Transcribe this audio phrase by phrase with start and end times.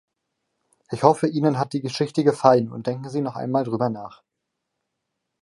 [0.89, 4.23] Ich hoffe Ihnen hat die Geschichte gefallen, und denken Sie noch einmal darüber nach.